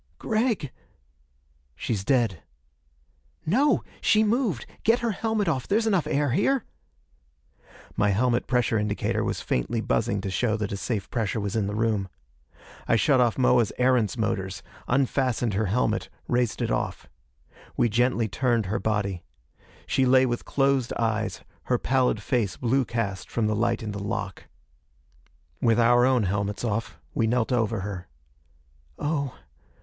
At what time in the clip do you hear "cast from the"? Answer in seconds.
22.85-23.55